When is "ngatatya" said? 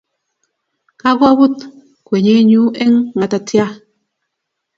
3.15-3.67